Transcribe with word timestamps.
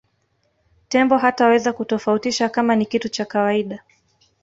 tembo 0.87 1.17
hataweza 1.17 1.73
kutofautisha 1.73 2.49
kama 2.49 2.75
ni 2.75 2.85
kitu 2.85 3.09
cha 3.09 3.25
kawaida 3.25 3.83